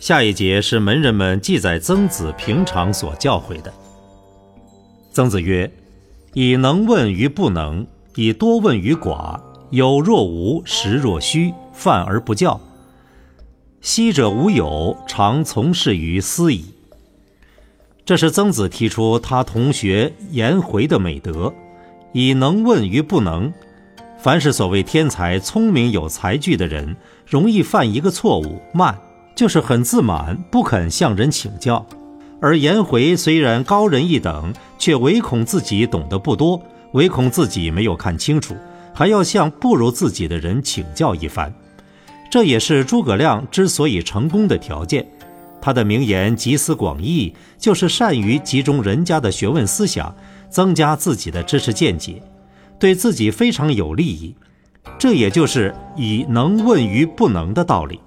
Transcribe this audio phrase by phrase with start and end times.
[0.00, 3.70] 下一节是门人们记载曾子平常所教诲的。
[5.12, 5.70] 曾子曰
[6.32, 12.58] ：“以能问于不能，以多问于寡，有若无，实若虚，犯而不教。
[13.82, 16.64] 昔者无有，常从事于斯矣。”
[18.06, 21.52] 这是曾子提出他同学颜回的美德：
[22.14, 23.52] 以能问于不能。
[24.18, 28.98] 凡是所谓天才、聪明、有才具的人，容易犯一个错误，慢。
[29.40, 31.82] 就是很自满，不肯向人请教；
[32.42, 38.54] 而颜回虽然高人一等，却唯恐自己懂得不多，唯恐自己没有看清楚，
[38.92, 41.50] 还要向不如自己的人请教一番。
[42.30, 45.08] 这也是诸葛亮之所以成功的条件。
[45.58, 50.14] 他的名言集思广益，就是善于集中人家的学问思想，
[50.50, 52.22] 增加自己的知识见解，
[52.78, 54.34] 对自己非常有利益。
[54.98, 57.98] 这也就是以能问于不能的道理。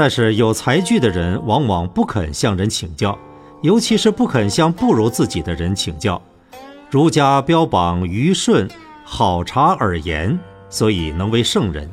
[0.00, 3.18] 但是有才具的人往往不肯向人请教，
[3.60, 6.18] 尤其是不肯向不如自己的人请教。
[6.88, 8.66] 儒家标榜愚顺，
[9.04, 10.38] 好察而言，
[10.70, 11.86] 所以能为圣人。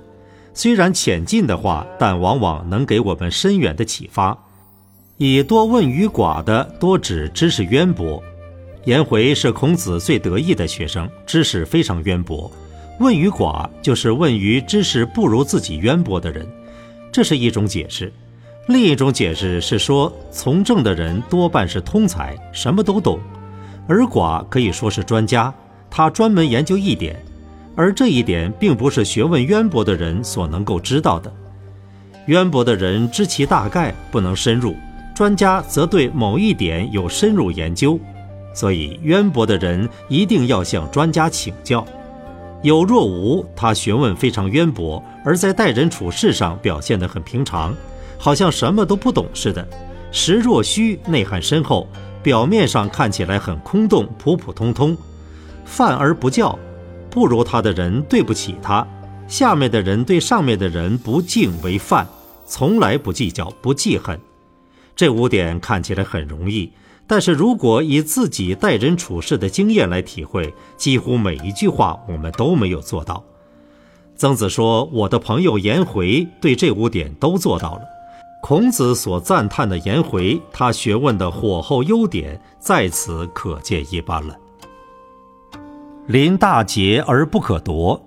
[0.53, 4.37] 虽然浅近的话，但往往能给我们深远的启发。
[5.17, 8.23] 以多问于寡的，多指知识渊博。
[8.85, 12.49] 颜回是孔子最得意的学生，知识非常渊博。
[13.01, 16.47] 问于寡，就是问于知识不如自己渊博的人。
[17.17, 18.13] 这是一种解释，
[18.67, 23.19] 另一种解释是说，从政的人多半是通才，什么都懂，
[23.87, 25.51] 而寡可以说是专家，
[25.89, 27.19] 他专门研究一点，
[27.75, 31.33] 而这一点并不是学问渊博的人所能够知道的。
[32.27, 34.73] 渊博的人知其大概，不能深入；
[35.15, 37.99] 专家则对某一点有深入研究，
[38.53, 41.83] 所以渊博的人一定要向专家请教。
[42.67, 47.73] 有若无，他学问非常渊博，而在待人处事上表现得很平常，
[48.17, 49.65] 好像什么都不懂似的。
[50.11, 51.87] 实若虚，内涵深厚，
[52.21, 54.97] 表面上看起来很空洞、普普通通。
[55.63, 56.59] 犯而不教，
[57.09, 58.85] 不如他的人对不起他，
[59.29, 62.05] 下面的人对上面的人不敬为犯，
[62.45, 64.19] 从来不计较、不记恨。
[64.93, 66.69] 这五点看起来很容易。
[67.07, 73.23] 但是如果以自己待人处事的经验来体会，几乎每一句话我们都没有做到。
[74.17, 77.81] 曾子说：“我的朋友颜回对这五点都做到了。”
[78.43, 84.35] 孔子所赞叹的颜回，他学问的火候优点在此可见一斑了。
[86.07, 88.01] 临大节而不可夺，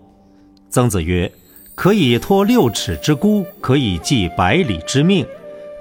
[0.68, 1.30] 曾子曰
[1.74, 5.26] ：“可以托六尺之孤，可以寄百里之命，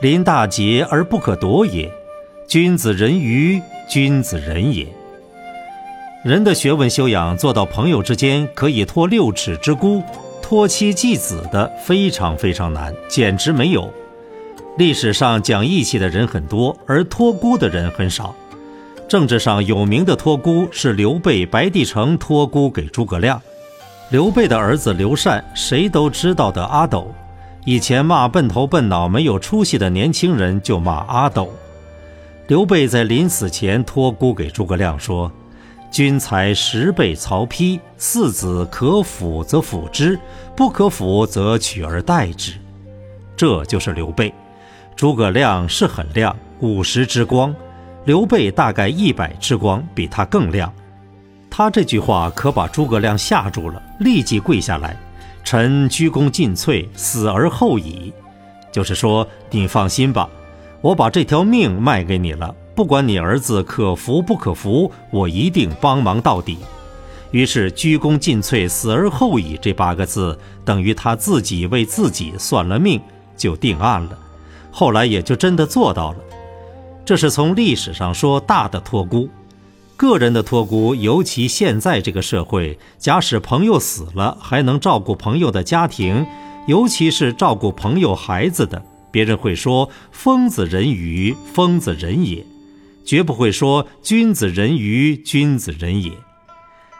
[0.01, 1.91] 临大节而不可夺也。”
[2.49, 4.87] 君子人于君子人也。
[6.25, 10.01] 人的学问修养做到朋友之间可以托六尺之孤，
[10.41, 13.93] 托妻寄子的非常非常难，简直没有。
[14.79, 18.33] 历史上讲义气的人很多，而托孤的人很少。
[19.07, 23.39] 政治上有名的托孤是刘备、白帝城托孤给诸葛亮。
[24.09, 27.13] 刘备的儿子刘禅，谁都知道的阿斗，
[27.63, 31.53] 以前骂笨头笨脑、没有出息的年轻人就骂阿斗。
[32.49, 35.31] 刘备在临死前托孤给诸葛亮说
[35.91, 40.19] ：“君才十倍曹丕，四子可辅则辅之，
[40.55, 42.53] 不可辅则取而代之。”
[43.37, 44.33] 这就是刘备。
[44.95, 47.53] 诸葛亮是很亮，五十之光；
[48.05, 50.73] 刘备大概一百之光，比他更亮。
[51.51, 54.97] 他这句话可把诸葛亮吓住了，立即跪下来
[55.45, 58.11] ：“臣鞠躬尽瘁，死而后已。”
[58.73, 60.27] 就是说，你放心吧。
[60.81, 66.57] 我把这条命卖给你了，不管你儿子可服不可服，我一定帮忙到底。
[67.31, 72.99] 于是“鞠躬尽瘁，死而后已”这八个字，等于他自己为自己算了命，
[73.35, 74.17] 就定案了。
[74.71, 76.17] 后来也就真的做到了。
[77.05, 79.29] 这是从历史上说大的托孤，
[79.97, 86.25] 个人的托孤，尤其现在这个社会，假使朋友死了，还能照顾朋友的家庭，
[86.67, 88.81] 尤其是照顾朋友孩子的。
[89.11, 92.45] 别人会说“疯子人于疯子人也”，
[93.05, 96.11] 绝不会说“君子人于君子人也”。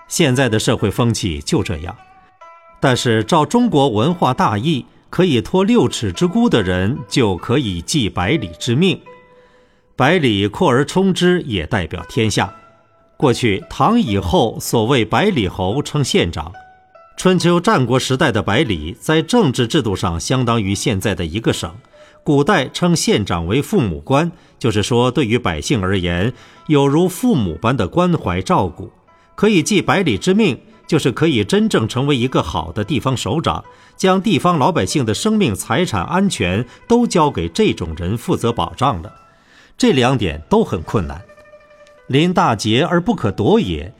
[0.08, 1.96] 现在的社会风气就这样。
[2.80, 9.00] 但是照中国文化大义，可以托六尺之孤的人，就可以寄百里之命。
[9.96, 12.56] 百里扩而充之，也代表天下。
[13.18, 16.54] 过去唐以后，所谓百里侯称县长。
[17.18, 21.76] 春秋战国时代的百里，在政治制度上相当于现在的一个省。
[22.24, 26.32] 古代称县长为父母官，就是说对于百姓而言，
[26.68, 28.92] 有如父母般的关怀照顾，
[29.36, 33.64] 可以寄百里之命，就是可以真正成为一个好的地方首长，
[33.96, 39.12] 将地方老百姓的生命、财产安全都交给这种人负责保障了。
[39.78, 41.22] 这两点都很困难。
[42.08, 43.94] 临大劫而不可夺也，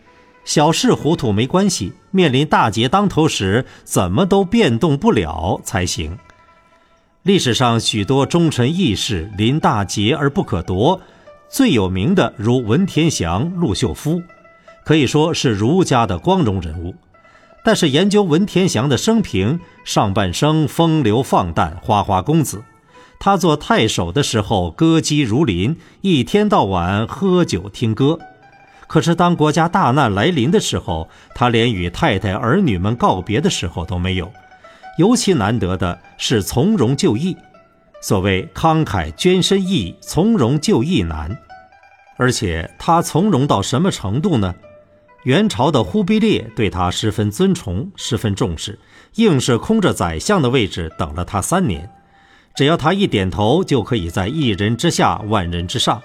[0.44, 6.18] 小事糊涂没关系，面临大劫当头时，怎么都变动不了才行。
[7.24, 11.02] 历史上许多忠臣义士临大劫而不可夺，
[11.50, 14.22] 最有名的如文天祥、陆秀夫，
[14.86, 16.96] 可以说是儒家的光荣人物。
[17.62, 22.64] 但是研究文天祥的生平，上半生风流放荡，花花公子。
[23.20, 28.18] 他做太守的时候，歌姬如林，一天到晚喝酒听歌。
[28.88, 34.32] 可是当国家大难来临的时候，他连与太太儿女们告别的时候都没有。
[35.00, 37.38] 尤其难得的是从容就义。
[38.02, 41.38] 所谓慷慨捐身易，从容就义难。
[42.18, 44.54] 而且他从容到什么程度呢？
[45.24, 48.78] 元朝的忽必烈对他十分尊崇，十分重视，
[49.16, 51.90] 硬是空着宰相的位置等了他三年。
[52.54, 56.02] 只要他一点头，就可以在一人之下，万人之上。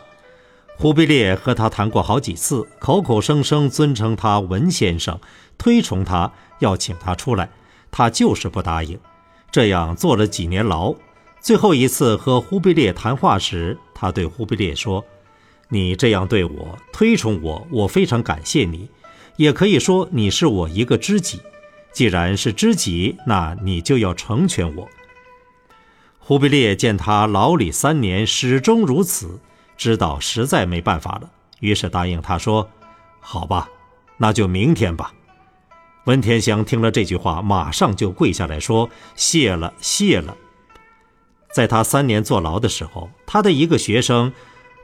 [0.77, 5.19] 忽必烈和他谈过好几次，口口声声尊称他文先生，
[5.59, 7.51] 推崇他，要请他出来，
[7.97, 8.99] 他就是不答应。
[9.53, 10.93] 这样坐了几年牢。
[11.41, 15.05] 最后一次和忽必烈谈话时，他对忽必烈说
[15.71, 18.89] ：“你这样对我，推崇我，我非常感谢你，
[19.37, 21.41] 也可以说你是我一个知己。
[21.93, 24.89] 既然是知己，那你就要成全我。”
[26.19, 29.39] 忽必烈见他牢里三年始终如此，
[29.77, 31.31] 知道实在没办法了，
[31.61, 32.69] 于是答应他说
[33.21, 33.69] ：“好吧，
[34.17, 35.15] 那就明天吧。”
[36.05, 40.37] 文天祥听了这句话，马上就跪下来说：“谢了，谢了。”
[41.51, 44.33] 在他三年坐牢的时候，他的一个学生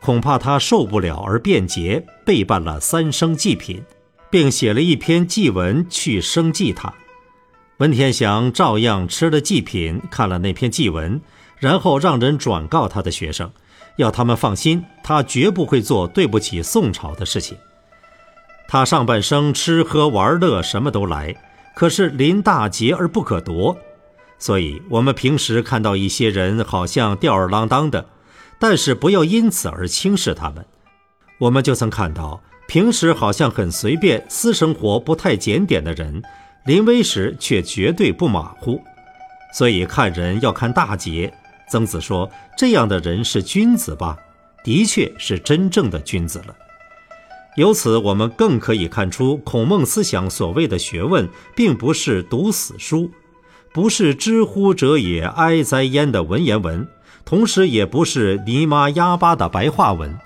[0.00, 3.82] 恐怕他受不了而变节，备办了三生祭品，
[4.31, 6.94] 并写了一篇祭文去生祭他。
[7.78, 11.20] 文天祥照样吃了祭品，看了那篇祭文，
[11.58, 13.50] 然后让人转告他的学生，
[13.96, 17.58] 要他们放心，他绝不会做对不起宋朝的事情。
[18.72, 21.34] 他上半生吃喝玩乐什么都来，
[21.75, 23.76] 可是临大劫而不可夺。
[24.38, 28.06] 所以，我们平时看到一些人好像吊儿郎当的，
[28.61, 30.64] 但是不要因此而轻视他们。
[31.38, 36.23] 我们就曾看到，平时好像很随便，私生活不太检点的人。
[36.64, 38.81] 临危时却绝对不马虎，
[39.52, 41.32] 所以看人要看大节。
[41.69, 44.16] 曾子说：“这样的人是君子吧？”
[44.62, 46.55] 的确是真正的君子了。
[47.60, 53.10] 由此，我们更可以看出，孔孟思想所谓的学问，并不是读死书，
[53.74, 56.88] 不是“知乎者也，哀哉焉”的文言文，
[57.22, 60.18] 同时也不是尼玛哑巴的白话文。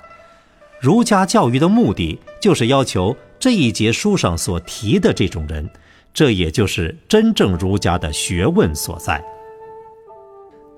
[0.80, 5.68] 儒家教育的目的，就是要求这一节书上所提的这种人。
[6.12, 9.20] 这也就是真正儒家的学问所在。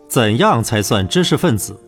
[0.09, 1.79] 怎样才算知识分子？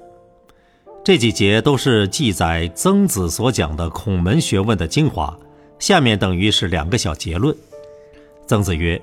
[1.08, 5.34] 这几节都是记载曾子所讲的孔门学问的精华。
[5.78, 7.56] 下面等于是两个小结论。
[8.46, 9.00] 曾子曰：“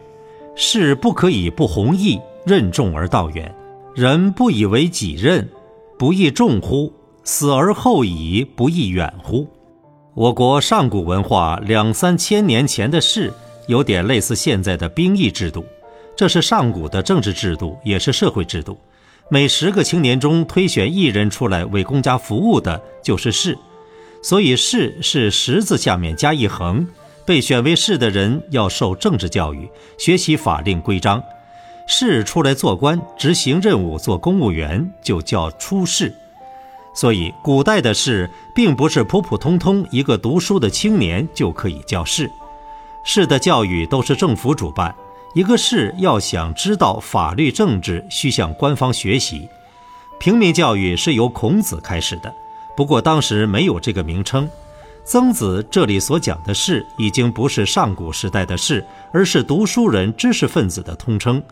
[0.55, 3.51] 事不可以不弘毅，任重而道远。
[3.95, 5.49] 人不以为己任，
[5.97, 6.93] 不亦重乎？
[7.23, 9.47] 死而后已，不亦远乎？”
[10.13, 13.33] 我国上古文化两三千年前的事。
[13.65, 15.65] 有点类似现在的兵役制度，
[16.15, 18.77] 这是上古的政治制度，也是社会制度。
[19.27, 23.57] 每十个青年中推选一人出来为公家服务的，就是士。
[24.21, 26.87] 所以士是十字下面加一横，
[27.25, 29.67] 被选为士的人要受政治教育，
[29.97, 31.21] 学习法令规章。
[31.87, 36.13] 士出来做官，执行任务，做公务员，就叫出仕。
[36.93, 42.29] 所以古代的士，并不是普普通通一个读书的青年就可以叫士。
[43.03, 44.95] 士的教育都是政府主办，
[45.35, 49.49] 一个士要想知道法律政治，需向官方学习。
[50.17, 52.33] 平民教育是由孔子开始的，
[52.73, 54.49] 不过当时没有这个名称。
[55.03, 61.43] 曾子这里所讲的士，已经不是上古时代的士，而是读书人、知识分子的通称。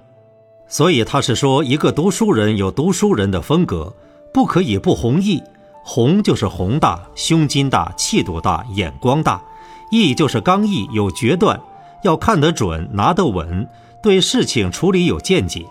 [0.66, 3.94] 所以他是说，一个读书人有读书人的风格，
[4.34, 5.44] 不可以不弘毅。
[5.84, 9.44] 弘就是宏大、胸襟大、气度大、眼光大。
[9.92, 11.60] 义就是刚毅有决断，
[12.04, 13.68] 要看得准拿得稳，
[14.02, 15.66] 对事情处理有见解。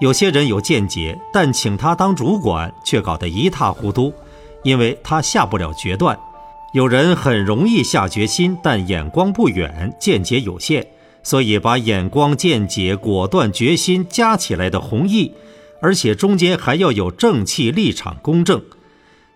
[0.00, 4.12] 有些人有见解，但请他当主管却搞得一塌糊涂，
[4.62, 6.16] 因为他下不了决断。
[6.72, 10.86] 有人很容易下决心，但眼光不远，见解有限，
[11.22, 15.32] 所以把眼光、见解、果断、决心加起来的弘毅，
[15.80, 18.62] 而且中间还要有正气、立场公正。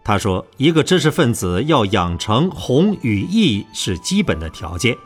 [0.04, 4.97] 他说，一个知识分子要养成弘与毅是基本的条件。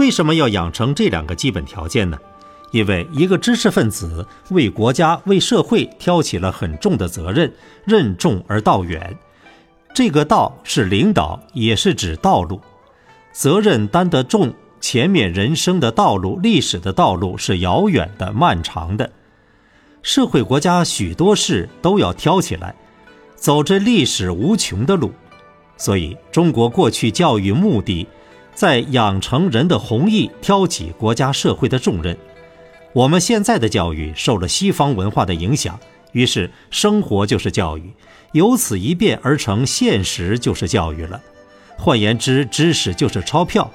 [0.00, 2.18] 为什么要养成这两个基本条件呢？
[2.70, 7.52] 因为一个知识分子为国家、为社会挑起了很重的责任，
[7.84, 9.14] 任重而道远。
[9.94, 12.58] 这个道是领导，也是指道路。
[13.30, 19.12] 责任担得重，前面人生的道路、历史的道路是遥远的、漫长的。
[20.02, 22.74] 社会、国家许多事都要挑起来，
[23.36, 25.12] 走着历史无穷的路。
[25.76, 28.06] 所以，中国过去教育目的，
[28.60, 32.14] 在养成人的弘毅，挑起国家社会的重任。
[32.92, 35.80] 我们现在的教育受了西方文化的影响，
[36.12, 37.90] 于是生活就是教育。
[38.32, 41.18] 由此一变而成，现实就是教育了。
[41.78, 43.70] 换言之，知识就是钞票。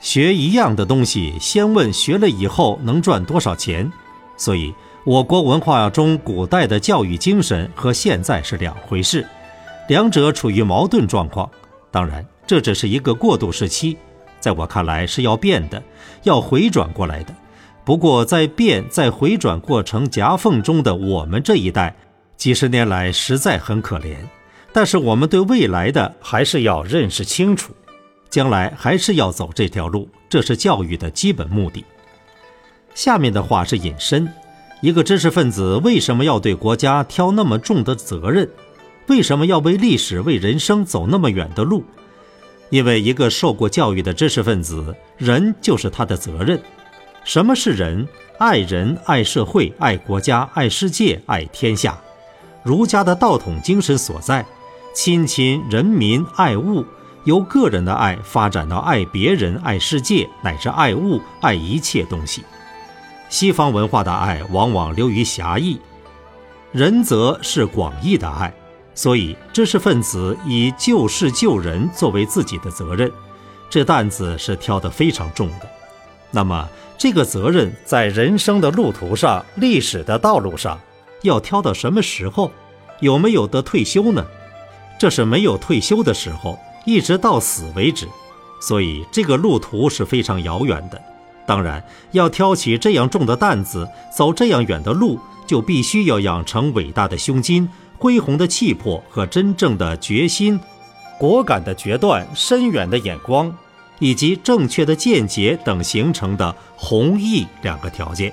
[0.00, 3.92] 学一样的东西，先问学了以后能赚多少钱。
[4.38, 4.72] 所以，
[5.04, 9.28] 我国文化中古代的教育精神和现在是两回事，
[9.90, 11.50] 两者处于矛盾状况。
[11.90, 13.98] 当然，这只是一个过渡时期，
[14.42, 15.82] 在我看来是要变的，
[16.24, 17.34] 要回转过来的。
[17.84, 21.96] 不过，在变在回转过程夹缝中的我们这一代。
[22.36, 24.16] 几十年来实在很可怜，
[24.72, 27.72] 但是我们对未来的还是要认识清楚，
[28.28, 31.84] 将来还是要走这条路，这是教育的基本目的。
[32.94, 34.28] 下面的话是引申：
[34.80, 38.48] 一个知识分子为什么要对国家挑那么重的责任？
[39.06, 41.84] 为什么要为历史、为人生走那么远的路？
[42.72, 46.58] 因为一个受过教育的知识分子，人就是他的责任。
[47.22, 48.08] 什么是人？
[48.38, 52.00] 爱人、爱社会、爱国家、爱世界、爱天下。
[52.62, 54.46] 儒家的道统精神所在，
[54.94, 56.82] 亲亲人民，爱物，
[57.24, 62.42] 由个人的爱发展到爱别人、爱世界，乃至爱物、爱一切东西。
[63.28, 65.78] 西方文化的爱往往流于狭义，
[66.72, 68.50] 仁则是广义的爱。
[68.94, 73.10] 所以，知识分子以救世救人作为自己的责任，
[73.70, 75.68] 这担子是挑得非常重的。
[76.30, 76.68] 那么，
[76.98, 80.78] 这个责任在人生的路途上、历史的道路上。
[81.22, 82.50] 要挑到什么时候？
[82.98, 84.26] 有没有得退休呢？
[84.98, 88.08] 这是没有退休的时候，一直到死为止。
[88.60, 91.00] 所以这个路途是非常遥远的。
[91.46, 97.68] 当然，要挑起这样重的担子，走这样远的路，就必须要养成伟大的胸襟、
[98.02, 100.58] 恢宏的气魄和真正的决心、
[101.20, 103.56] 果敢的决断、深远的眼光，
[104.00, 108.32] 以及正确的见解等形成的弘毅两个条件。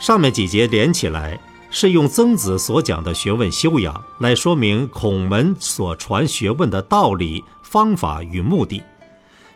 [0.00, 1.38] 上面几节连起来，
[1.70, 8.82] 是用曾子所讲的学问修养来说明孔门所传学问的道理、方法与目的。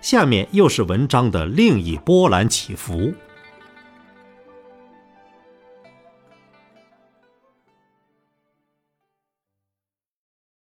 [0.01, 3.13] 下面又是文章的另一波澜起伏。